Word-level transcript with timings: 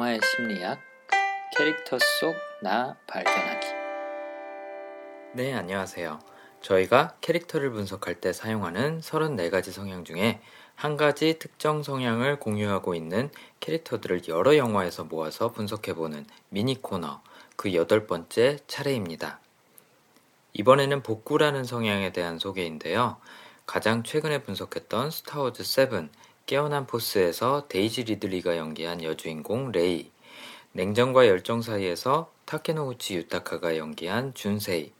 영화의 0.00 0.20
심리학 0.24 0.80
캐릭터 1.54 1.98
속 2.20 2.34
나 2.62 2.96
발견하기 3.06 3.66
네, 5.34 5.52
안녕하세요. 5.52 6.18
저희가 6.62 7.16
캐릭터를 7.20 7.70
분석할 7.70 8.14
때 8.14 8.32
사용하는 8.32 9.00
34가지 9.00 9.72
성향 9.72 10.04
중에 10.04 10.40
한 10.74 10.96
가지 10.96 11.38
특정 11.38 11.82
성향을 11.82 12.38
공유하고 12.38 12.94
있는 12.94 13.30
캐릭터들을 13.60 14.28
여러 14.28 14.56
영화에서 14.56 15.04
모아서 15.04 15.52
분석해보는 15.52 16.26
미니 16.48 16.80
코너 16.80 17.22
그 17.56 17.74
여덟 17.74 18.06
번째 18.06 18.58
차례입니다. 18.66 19.40
이번에는 20.54 21.02
복구라는 21.02 21.64
성향에 21.64 22.12
대한 22.12 22.38
소개인데요. 22.38 23.18
가장 23.66 24.02
최근에 24.02 24.42
분석했던 24.42 25.10
스타워즈 25.10 25.62
7 25.62 26.08
깨어난 26.50 26.88
포스에서 26.88 27.68
데이지 27.68 28.02
리들리가 28.02 28.56
연기한 28.56 29.04
여주인공 29.04 29.70
레이, 29.70 30.10
냉정과 30.72 31.28
열정 31.28 31.62
사이에서 31.62 32.32
타케노우치 32.44 33.14
유타카가 33.14 33.76
연기한 33.76 34.34
준세이, 34.34 34.90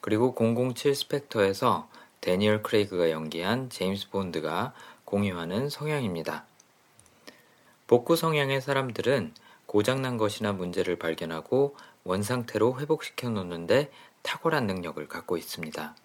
그리고 0.00 0.32
007 0.36 0.94
스펙터에서 0.94 1.88
데니얼 2.20 2.62
크레이그가 2.62 3.10
연기한 3.10 3.70
제임스 3.70 4.10
본드가 4.10 4.72
공유하는 5.04 5.68
성향입니다. 5.68 6.44
복구 7.88 8.14
성향의 8.14 8.60
사람들은 8.60 9.34
고장난 9.66 10.16
것이나 10.16 10.52
문제를 10.52 10.94
발견하고 10.94 11.74
원상태로 12.04 12.78
회복시켜 12.78 13.30
놓는데 13.30 13.90
탁월한 14.22 14.68
능력을 14.68 15.04
갖고 15.08 15.36
있습니다. 15.36 15.96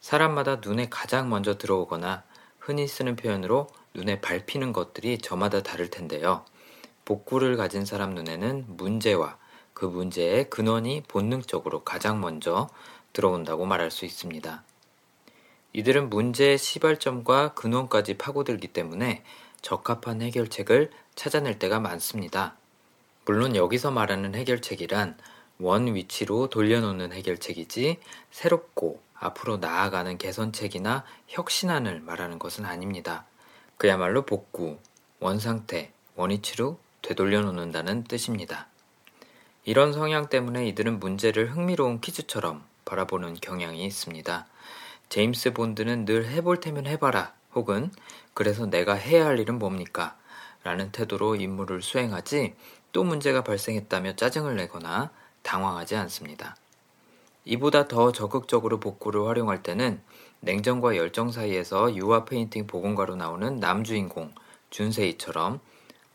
사람마다 0.00 0.56
눈에 0.64 0.88
가장 0.88 1.28
먼저 1.28 1.58
들어오거나 1.58 2.24
흔히 2.58 2.88
쓰는 2.88 3.14
표현으로 3.14 3.68
눈에 3.96 4.20
밟히는 4.20 4.74
것들이 4.74 5.18
저마다 5.18 5.62
다를 5.62 5.88
텐데요. 5.88 6.44
복구를 7.06 7.56
가진 7.56 7.86
사람 7.86 8.14
눈에는 8.14 8.66
문제와 8.68 9.38
그 9.72 9.86
문제의 9.86 10.50
근원이 10.50 11.04
본능적으로 11.08 11.82
가장 11.82 12.20
먼저 12.20 12.68
들어온다고 13.14 13.64
말할 13.64 13.90
수 13.90 14.04
있습니다. 14.04 14.62
이들은 15.72 16.10
문제의 16.10 16.58
시발점과 16.58 17.54
근원까지 17.54 18.18
파고들기 18.18 18.68
때문에 18.68 19.22
적합한 19.62 20.20
해결책을 20.20 20.90
찾아낼 21.14 21.58
때가 21.58 21.80
많습니다. 21.80 22.56
물론 23.24 23.56
여기서 23.56 23.90
말하는 23.90 24.34
해결책이란 24.34 25.16
원 25.58 25.94
위치로 25.94 26.48
돌려놓는 26.50 27.12
해결책이지 27.12 27.98
새롭고 28.30 29.00
앞으로 29.14 29.56
나아가는 29.56 30.18
개선책이나 30.18 31.04
혁신안을 31.28 32.00
말하는 32.00 32.38
것은 32.38 32.66
아닙니다. 32.66 33.24
그야말로 33.78 34.22
복구, 34.22 34.78
원상태, 35.20 35.92
원위치로 36.14 36.78
되돌려 37.02 37.42
놓는다는 37.42 38.04
뜻입니다. 38.04 38.68
이런 39.64 39.92
성향 39.92 40.28
때문에 40.28 40.66
이들은 40.68 40.98
문제를 40.98 41.50
흥미로운 41.54 42.00
퀴즈처럼 42.00 42.64
바라보는 42.84 43.34
경향이 43.34 43.84
있습니다. 43.84 44.46
제임스 45.08 45.52
본드는 45.52 46.04
늘 46.06 46.26
해볼 46.26 46.60
테면 46.60 46.86
해봐라 46.86 47.34
혹은 47.54 47.90
그래서 48.32 48.66
내가 48.66 48.94
해야 48.94 49.26
할 49.26 49.38
일은 49.38 49.58
뭡니까? 49.58 50.16
라는 50.62 50.90
태도로 50.90 51.36
임무를 51.36 51.82
수행하지 51.82 52.54
또 52.92 53.04
문제가 53.04 53.44
발생했다며 53.44 54.16
짜증을 54.16 54.56
내거나 54.56 55.10
당황하지 55.42 55.96
않습니다. 55.96 56.56
이보다 57.44 57.86
더 57.86 58.10
적극적으로 58.10 58.80
복구를 58.80 59.26
활용할 59.26 59.62
때는 59.62 60.00
냉정과 60.40 60.96
열정 60.96 61.30
사이에서 61.30 61.94
유화 61.94 62.24
페인팅 62.24 62.66
복원가로 62.66 63.16
나오는 63.16 63.58
남주인공 63.58 64.32
준세이처럼 64.70 65.60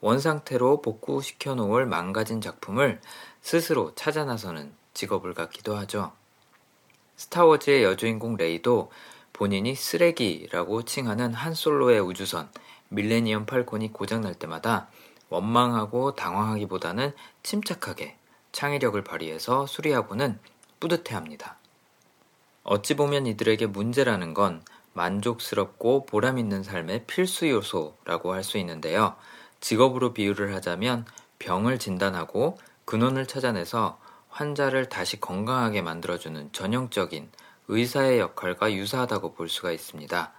원상태로 0.01 0.81
복구시켜 0.81 1.55
놓을 1.55 1.85
망가진 1.85 2.41
작품을 2.41 2.99
스스로 3.41 3.93
찾아 3.95 4.25
나서는 4.25 4.73
직업을 4.93 5.33
갖기도 5.33 5.75
하죠. 5.77 6.11
스타워즈의 7.15 7.83
여주인공 7.83 8.35
레이도 8.35 8.91
본인이 9.33 9.75
쓰레기라고 9.75 10.83
칭하는 10.83 11.33
한 11.33 11.53
솔로의 11.53 11.99
우주선 11.99 12.49
밀레니엄 12.89 13.45
팔콘이 13.45 13.93
고장날 13.93 14.33
때마다 14.33 14.89
원망하고 15.29 16.15
당황하기보다는 16.15 17.13
침착하게 17.43 18.17
창의력을 18.51 19.01
발휘해서 19.03 19.65
수리하고는 19.65 20.39
뿌듯해합니다. 20.79 21.60
어찌 22.63 22.95
보면 22.95 23.25
이들에게 23.25 23.67
문제라는 23.67 24.33
건 24.33 24.63
만족스럽고 24.93 26.05
보람 26.05 26.37
있는 26.37 26.63
삶의 26.63 27.05
필수 27.07 27.49
요소라고 27.49 28.33
할 28.33 28.43
수 28.43 28.57
있는데요. 28.57 29.15
직업으로 29.61 30.13
비유를 30.13 30.53
하자면 30.55 31.05
병을 31.39 31.79
진단하고 31.79 32.57
근원을 32.85 33.25
찾아내서 33.25 33.99
환자를 34.29 34.89
다시 34.89 35.19
건강하게 35.19 35.81
만들어주는 35.81 36.51
전형적인 36.51 37.29
의사의 37.67 38.19
역할과 38.19 38.73
유사하다고 38.73 39.33
볼 39.33 39.49
수가 39.49 39.71
있습니다. 39.71 40.33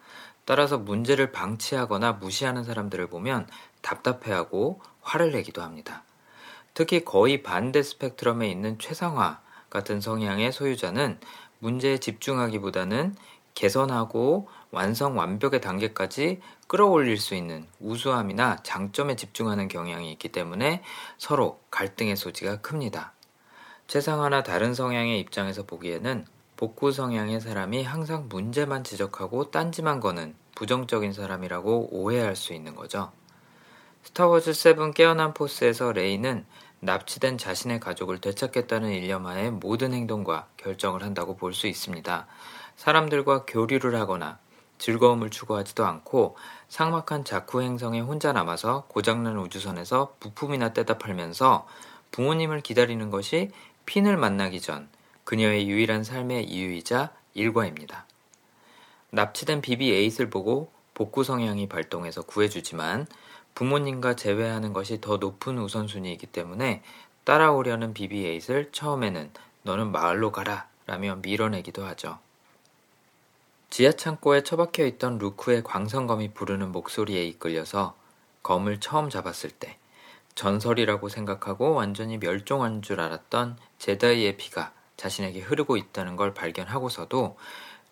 따라서 0.44 0.76
문제를 0.78 1.32
방치하거나 1.32 2.14
무시하는 2.14 2.64
사람들을 2.64 3.06
보면 3.08 3.46
답답해하고 3.80 4.80
화를 5.00 5.32
내기도 5.32 5.62
합니다. 5.62 6.02
특히 6.74 7.04
거의 7.04 7.42
반대 7.42 7.82
스펙트럼에 7.82 8.48
있는 8.48 8.78
최상화 8.78 9.40
같은 9.70 10.00
성향의 10.00 10.52
소유자는 10.52 11.18
문제에 11.62 11.98
집중하기보다는 11.98 13.14
개선하고 13.54 14.48
완성 14.72 15.16
완벽의 15.16 15.60
단계까지 15.60 16.40
끌어올릴 16.66 17.18
수 17.18 17.36
있는 17.36 17.68
우수함이나 17.78 18.56
장점에 18.64 19.14
집중하는 19.14 19.68
경향이 19.68 20.10
있기 20.12 20.30
때문에 20.30 20.82
서로 21.18 21.60
갈등의 21.70 22.16
소지가 22.16 22.62
큽니다. 22.62 23.12
최상화나 23.86 24.42
다른 24.42 24.74
성향의 24.74 25.20
입장에서 25.20 25.64
보기에는 25.64 26.26
복구 26.56 26.90
성향의 26.90 27.40
사람이 27.40 27.84
항상 27.84 28.26
문제만 28.28 28.82
지적하고 28.82 29.52
딴지만 29.52 30.00
거는 30.00 30.34
부정적인 30.56 31.12
사람이라고 31.12 31.90
오해할 31.92 32.34
수 32.34 32.54
있는 32.54 32.74
거죠. 32.74 33.12
스타워즈 34.02 34.52
7 34.52 34.92
깨어난 34.92 35.32
포스에서 35.32 35.92
레이는 35.92 36.44
납치된 36.84 37.38
자신의 37.38 37.78
가족을 37.78 38.20
되찾겠다는 38.20 38.90
일념하에 38.90 39.50
모든 39.50 39.92
행동과 39.94 40.48
결정을 40.56 41.04
한다고 41.04 41.36
볼 41.36 41.54
수 41.54 41.68
있습니다. 41.68 42.26
사람들과 42.74 43.44
교류를 43.46 43.94
하거나 43.94 44.38
즐거움을 44.78 45.30
추구하지도 45.30 45.86
않고 45.86 46.36
상막한 46.68 47.24
자쿠 47.24 47.62
행성에 47.62 48.00
혼자 48.00 48.32
남아서 48.32 48.86
고장난 48.88 49.38
우주선에서 49.38 50.16
부품이나 50.18 50.72
떼다 50.72 50.98
팔면서 50.98 51.68
부모님을 52.10 52.62
기다리는 52.62 53.10
것이 53.10 53.52
핀을 53.86 54.16
만나기 54.16 54.60
전 54.60 54.88
그녀의 55.22 55.68
유일한 55.68 56.02
삶의 56.02 56.46
이유이자 56.46 57.12
일과입니다. 57.34 58.06
납치된 59.10 59.60
비비 59.60 59.92
에잇을 59.92 60.30
보고 60.30 60.72
복구 60.94 61.22
성향이 61.22 61.68
발동해서 61.68 62.22
구해주지만 62.22 63.06
부모님과 63.54 64.16
재회하는 64.16 64.72
것이 64.72 65.00
더 65.00 65.16
높은 65.18 65.58
우선순위이기 65.58 66.26
때문에 66.26 66.82
따라오려는 67.24 67.94
비비8을 67.94 68.72
처음에는 68.72 69.30
너는 69.62 69.92
마을로 69.92 70.32
가라 70.32 70.68
라며 70.86 71.16
밀어내기도 71.16 71.84
하죠. 71.86 72.18
지하 73.70 73.92
창고에 73.92 74.42
처박혀 74.42 74.84
있던 74.84 75.18
루크의 75.18 75.62
광선검이 75.62 76.34
부르는 76.34 76.72
목소리에 76.72 77.24
이끌려서 77.24 77.94
검을 78.42 78.80
처음 78.80 79.08
잡았을 79.08 79.50
때 79.50 79.78
전설이라고 80.34 81.08
생각하고 81.08 81.74
완전히 81.74 82.18
멸종한 82.18 82.82
줄 82.82 83.00
알았던 83.00 83.56
제다이의 83.78 84.36
피가 84.36 84.72
자신에게 84.96 85.40
흐르고 85.40 85.76
있다는 85.76 86.16
걸 86.16 86.34
발견하고서도 86.34 87.36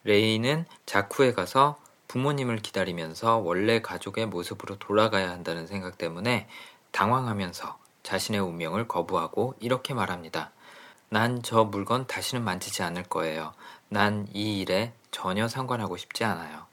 레이는 0.04 0.66
자쿠에 0.87 1.32
가서 1.32 1.78
부모님을 2.10 2.56
기다리면서 2.56 3.37
원래 3.37 3.81
가족의 3.81 4.26
모습으로 4.26 4.81
돌아가야 4.81 5.31
한다는 5.31 5.69
생각 5.69 5.97
때문에 5.97 6.48
당황하면서 6.91 7.78
자신의 8.03 8.41
운명을 8.41 8.88
거부하고 8.88 9.55
이렇게 9.61 9.94
말합니다. 9.94 10.50
난 11.08 11.43
저 11.44 11.62
물건 11.62 12.08
다시는 12.08 12.43
만지지 12.43 12.82
않을 12.82 13.05
거예요. 13.05 13.55
난 13.90 14.26
이 14.35 14.58
일에 14.58 14.93
전혀 15.12 15.46
상관하고 15.46 15.96
싶지 15.96 16.25
않아요. 16.25 16.67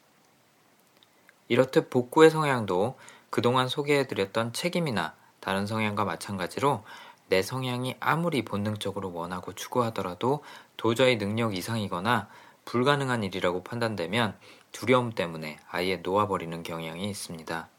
이렇듯 1.49 1.91
복구의 1.91 2.31
성향도 2.31 2.97
그동안 3.29 3.67
소개해드렸던 3.67 4.53
책임이나 4.53 5.13
다른 5.39 5.67
성향과 5.67 6.03
마찬가지로 6.03 6.83
내 7.29 7.43
성향이 7.43 7.95
아무리 7.99 8.43
본능적으로 8.43 9.13
원하고 9.13 9.53
추구하더라도 9.53 10.43
도저히 10.77 11.19
능력 11.19 11.55
이상이거나 11.55 12.27
불가능한 12.65 13.23
일이라고 13.23 13.63
판단되면 13.63 14.35
두려움 14.71 15.11
때문에 15.11 15.59
아예 15.69 15.97
놓아버리는 15.97 16.63
경향이 16.63 17.09
있습니다. 17.09 17.69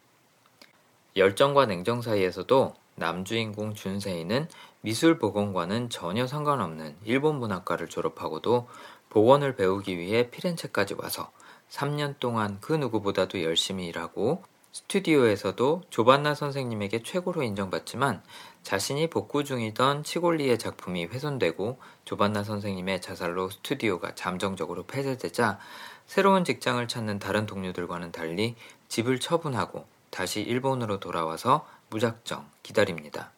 열정과 1.17 1.67
냉정 1.67 2.03
사이에서도 2.03 2.75
남주인공 2.97 3.75
준세이는 3.75 4.49
미술 4.81 5.19
복원과는 5.19 5.91
전혀 5.91 6.27
상관없는 6.27 6.97
일본 7.05 7.39
문학과를 7.39 7.89
졸업하고도 7.89 8.69
복원을 9.11 9.57
배우기 9.57 9.99
위해 9.99 10.31
피렌체까지 10.31 10.95
와서 10.95 11.31
3년 11.71 12.19
동안 12.19 12.59
그 12.61 12.73
누구보다도 12.73 13.43
열심히 13.43 13.87
일하고 13.87 14.43
스튜디오에서도 14.73 15.83
조반나 15.91 16.35
선생님에게 16.35 17.03
최고로 17.03 17.43
인정받지만 17.43 18.23
자신이 18.63 19.09
복구 19.09 19.45
중이던 19.45 20.05
치골리의 20.05 20.59
작품이 20.59 21.07
훼손되고 21.07 21.79
조반나 22.05 22.45
선생님의 22.45 23.01
자살로 23.01 23.51
스튜디오가 23.51 24.15
잠정적으로 24.15 24.85
폐쇄되자 24.85 25.59
새로운 26.07 26.45
직장을 26.45 26.87
찾는 26.87 27.19
다른 27.19 27.47
동료들과는 27.47 28.13
달리 28.13 28.57
집을 28.89 29.21
처분하고 29.21 29.87
다시 30.11 30.41
일본으로 30.41 31.01
돌아와서 31.01 31.67
무작정 31.91 32.49
기다립니다. 32.63 33.31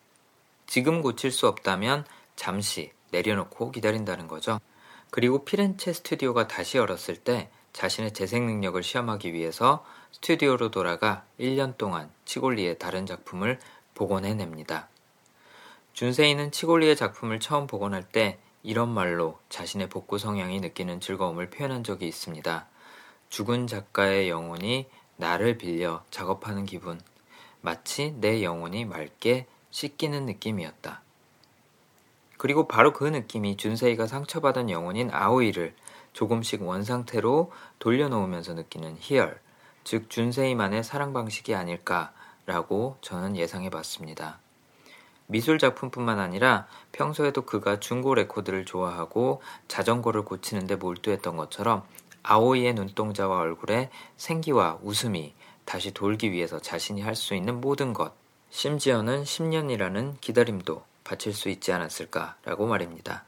지금 0.67 1.03
고칠 1.03 1.31
수 1.31 1.49
없다면 1.49 2.05
잠시 2.37 2.93
내려놓고 3.11 3.73
기다린다는 3.73 4.29
거죠. 4.29 4.61
그리고 5.11 5.45
피렌체 5.45 5.93
스튜디오가 5.93 6.47
다시 6.47 6.79
열었을 6.79 7.17
때 7.17 7.51
자신의 7.73 8.13
재생 8.13 8.47
능력을 8.47 8.83
시험하기 8.83 9.33
위해서 9.33 9.85
스튜디오로 10.13 10.71
돌아가 10.71 11.25
1년 11.39 11.77
동안 11.77 12.11
치골리의 12.25 12.79
다른 12.79 13.07
작품을 13.07 13.59
복원해냅니다. 13.95 14.89
준세이는 15.93 16.53
치골리의 16.53 16.97
작품을 16.97 17.41
처음 17.41 17.67
복원할 17.67 18.03
때 18.03 18.39
이런 18.63 18.89
말로 18.89 19.39
자신의 19.49 19.89
복구 19.89 20.19
성향이 20.19 20.61
느끼는 20.61 21.01
즐거움을 21.01 21.51
표현한 21.51 21.85
적이 21.85 22.09
있습니다. 22.09 22.67
죽은 23.29 23.67
작가의 23.67 24.29
영혼이 24.29 24.87
나를 25.17 25.59
빌려 25.59 26.03
작업하는 26.11 26.65
기분. 26.65 27.01
마치 27.61 28.13
내 28.19 28.43
영혼이 28.43 28.85
맑게 28.87 29.47
씻기는 29.71 30.27
느낌이었다. 30.27 31.03
그리고 32.37 32.67
바로 32.67 32.93
그 32.93 33.05
느낌이 33.05 33.57
준세이가 33.57 34.07
상처받은 34.07 34.71
영혼인 34.71 35.11
아오이를 35.13 35.75
조금씩 36.13 36.63
원상태로 36.63 37.53
돌려놓으면서 37.79 38.55
느끼는 38.55 38.97
희열, 39.01 39.41
즉 39.85 40.11
준세이만의 40.11 40.85
사랑 40.85 41.13
방식이 41.13 41.55
아닐까라고 41.55 42.99
저는 43.01 43.37
예상해 43.37 43.71
봤습니다. 43.71 44.39
미술 45.27 45.59
작품뿐만 45.59 46.19
아니라 46.19 46.67
평소에도 46.93 47.43
그가 47.43 47.79
중고 47.79 48.15
레코드를 48.15 48.65
좋아하고 48.65 49.41
자전거를 49.69 50.25
고치는데 50.25 50.77
몰두했던 50.77 51.37
것처럼 51.37 51.85
아오이의 52.25 52.75
눈동자와 52.75 53.39
얼굴에 53.39 53.91
생기와 54.17 54.79
웃음이 54.83 55.35
다시 55.65 55.93
돌기 55.95 56.33
위해서 56.33 56.59
자신이 56.61 57.01
할 57.01 57.15
수 57.15 57.35
있는 57.35 57.61
모든 57.61 57.93
것, 57.93 58.13
심지어는 58.51 59.23
10년이라는 59.23 60.21
기다림도 60.21 60.83
바칠 61.05 61.33
수 61.33 61.49
있지 61.49 61.73
않았을까라고 61.73 62.67
말입니다. 62.67 63.25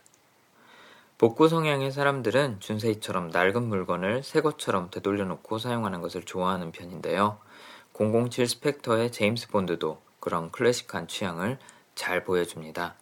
복구 1.22 1.48
성향의 1.48 1.92
사람들은 1.92 2.58
준세이처럼 2.58 3.28
낡은 3.28 3.62
물건을 3.62 4.24
새 4.24 4.40
것처럼 4.40 4.90
되돌려놓고 4.90 5.58
사용하는 5.58 6.00
것을 6.00 6.24
좋아하는 6.24 6.72
편인데요. 6.72 7.38
007 7.92 8.48
스펙터의 8.48 9.12
제임스 9.12 9.50
본드도 9.50 10.02
그런 10.18 10.50
클래식한 10.50 11.06
취향을 11.06 11.60
잘 11.94 12.24
보여줍니다. 12.24 12.96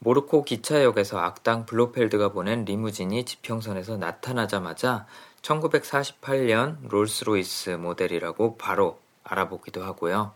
모르코 0.00 0.42
기차역에서 0.42 1.20
악당 1.20 1.64
블로펠드가 1.64 2.30
보낸 2.30 2.64
리무진이 2.64 3.24
지평선에서 3.24 3.98
나타나자마자 3.98 5.06
1948년 5.40 6.78
롤스로이스 6.88 7.70
모델이라고 7.70 8.56
바로 8.58 8.98
알아보기도 9.22 9.84
하고요. 9.84 10.32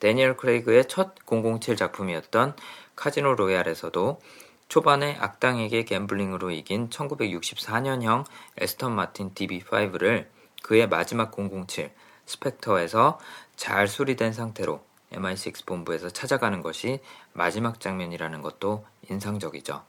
데니얼 0.00 0.36
크레이그의 0.36 0.86
첫 0.86 1.14
007 1.24 1.76
작품이었던 1.76 2.56
카지노 2.94 3.36
로얄에서도 3.36 4.20
초반에 4.68 5.16
악당에게 5.18 5.84
gambling으로 5.84 6.50
이긴 6.50 6.90
1964년형 6.90 8.24
에스턴 8.58 8.94
마틴 8.94 9.32
DB5를 9.32 10.26
그의 10.62 10.88
마지막 10.88 11.34
007 11.34 11.90
스펙터에서 12.26 13.18
잘 13.56 13.88
수리된 13.88 14.34
상태로 14.34 14.84
MI6 15.12 15.64
본부에서 15.64 16.10
찾아가는 16.10 16.60
것이 16.60 17.00
마지막 17.32 17.80
장면이라는 17.80 18.42
것도 18.42 18.84
인상적이죠. 19.08 19.82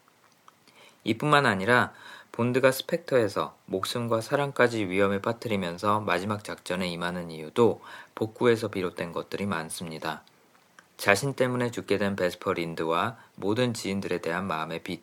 이뿐만 1.04 1.46
아니라 1.46 1.92
본드가 2.32 2.72
스펙터에서 2.72 3.58
목숨과 3.66 4.22
사랑까지 4.22 4.86
위험에 4.86 5.22
빠뜨리면서 5.22 6.00
마지막 6.00 6.46
작전에 6.46 6.88
임하는 6.88 7.32
이유도 7.32 7.82
복구에서 8.16 8.70
비롯된 8.70 9.12
것들이 9.12 9.46
많습니다. 9.46 10.24
자신 11.00 11.34
때문에 11.34 11.72
죽게 11.72 11.98
된 11.98 12.18
베스퍼 12.18 12.52
린드와 12.52 13.16
모든 13.36 13.74
지인들에 13.74 14.18
대한 14.18 14.46
마음의 14.48 14.84
빚, 14.84 15.02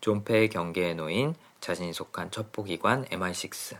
존폐의 0.00 0.48
경계에 0.48 0.94
놓인 0.94 1.34
자신이 1.60 1.92
속한 1.92 2.30
첩보기관 2.30 3.06
MI6, 3.06 3.78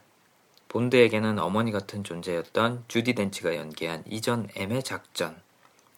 본드에게는 0.68 1.38
어머니 1.38 1.70
같은 1.70 2.02
존재였던 2.02 2.86
주디 2.88 3.14
덴치가 3.14 3.54
연기한 3.54 4.02
이전 4.08 4.48
M의 4.56 4.82
작전, 4.82 5.40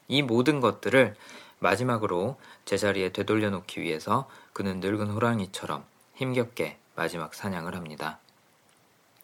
이 0.09 0.21
모든 0.21 0.61
것들을 0.61 1.17
마지막으로 1.59 2.37
제자리에 2.67 3.13
되돌려 3.13 3.49
놓기 3.49 3.81
위해서 3.81 4.29
그는 4.53 4.81
늙은 4.81 5.11
호랑이처럼 5.11 5.87
힘겹게 6.17 6.77
마지막 6.97 7.33
사냥을 7.33 7.75
합니다. 7.75 8.19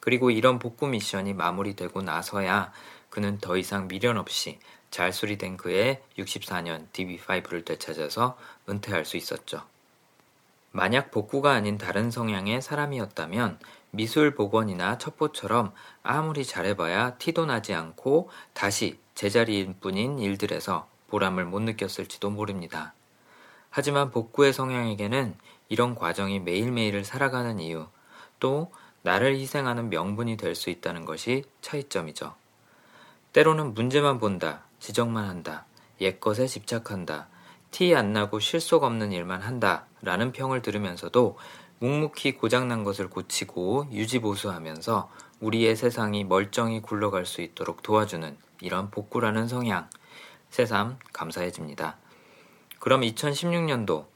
그리고 0.01 0.31
이런 0.31 0.59
복구 0.59 0.87
미션이 0.87 1.35
마무리되고 1.35 2.01
나서야 2.01 2.73
그는 3.11 3.37
더 3.37 3.59
이상 3.59 3.87
미련 3.87 4.17
없이 4.17 4.59
잘 4.97 5.13
수리된 5.13 5.59
그의 5.59 6.01
64년 6.17 6.87
DB5를 6.95 7.67
되찾아서 7.67 8.39
은퇴할 8.67 9.05
수 9.05 9.19
있었죠. 9.19 9.61
만약 10.73 11.11
복구가 11.11 11.53
아닌 11.53 11.77
다른 11.77 12.11
성향의 12.11 12.63
사람이었다면 12.63 13.59
미술 13.91 14.35
복원이나 14.35 14.97
첩보처럼 14.97 15.75
아무리 16.03 16.47
잘해봐야 16.47 17.19
티도 17.19 17.45
나지 17.45 17.75
않고 17.75 18.31
다시 18.55 18.99
제자리일 19.15 19.75
뿐인 19.83 20.19
일들에서 20.19 20.89
보람을 21.09 21.45
못 21.45 21.61
느꼈을지도 21.61 22.31
모릅니다. 22.31 22.95
하지만 23.69 24.11
복구의 24.11 24.55
성향에게는 24.55 25.35
이런 25.69 25.95
과정이 25.95 26.41
매일매일을 26.41 27.05
살아가는 27.05 27.61
이유, 27.61 27.87
또 28.41 28.73
나를 29.03 29.37
희생하는 29.37 29.91
명분이 29.91 30.39
될 30.39 30.55
수 30.55 30.71
있다는 30.71 31.05
것이 31.05 31.45
차이점이죠. 31.61 32.35
때로는 33.35 33.75
문제만 33.75 34.19
본다, 34.19 34.66
지적만 34.79 35.29
한다, 35.29 35.67
옛것에 36.01 36.47
집착한다, 36.47 37.29
티 37.71 37.95
안 37.95 38.13
나고 38.13 38.41
실속 38.41 38.85
없는 38.85 39.13
일만 39.13 39.43
한다 39.43 39.87
라는 40.01 40.33
평을 40.33 40.63
들으면서도 40.63 41.37
묵묵히 41.79 42.39
고장난 42.39 42.85
것을 42.85 43.11
고치고 43.11 43.89
유지보수하면서 43.91 45.11
우리의 45.41 45.77
세상이 45.77 46.25
멀쩡히 46.25 46.81
굴러갈 46.81 47.27
수 47.27 47.43
있도록 47.43 47.83
도와주는 47.83 48.37
이런 48.63 48.91
복구라는 48.91 49.47
성향, 49.49 49.91
새삼 50.49 50.99
감사해집니다. 51.13 51.99
그럼 52.79 53.03
2016년도 53.03 54.07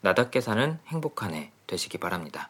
나답게 0.00 0.40
사는 0.40 0.78
행복한 0.86 1.34
해 1.34 1.52
되시기 1.66 1.98
바랍니다. 1.98 2.48